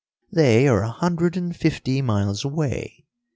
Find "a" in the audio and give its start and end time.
0.81-0.89